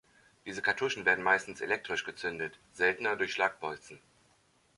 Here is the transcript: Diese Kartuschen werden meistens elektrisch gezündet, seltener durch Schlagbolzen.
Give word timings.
Diese 0.47 0.63
Kartuschen 0.63 1.05
werden 1.05 1.23
meistens 1.23 1.61
elektrisch 1.61 2.05
gezündet, 2.05 2.57
seltener 2.73 3.15
durch 3.15 3.33
Schlagbolzen. 3.33 3.99